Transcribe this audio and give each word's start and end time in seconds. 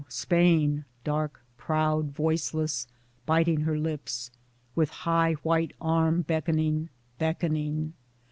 Spain— 0.09 0.83
dark, 1.03 1.43
proud, 1.57 2.09
voiceless, 2.11 2.87
biting 3.27 3.61
her 3.61 3.77
lips, 3.77 4.31
with 4.73 4.89
high 4.89 5.33
white 5.43 5.73
arm 5.79 6.23
beckoning 6.23 6.89
beckoning 7.19 7.93